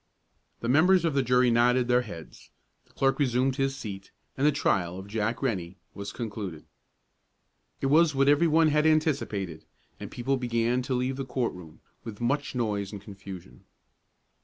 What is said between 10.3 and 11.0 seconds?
began to